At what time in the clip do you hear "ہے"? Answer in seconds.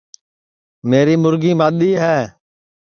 2.03-2.19